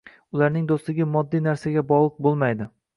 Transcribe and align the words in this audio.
Ularning 0.37 0.65
do‘stligi 0.71 1.07
moddiy 1.17 1.45
narsalarga 1.51 1.87
bog‘liq 1.95 2.21
bo‘lmaydi. 2.29 2.73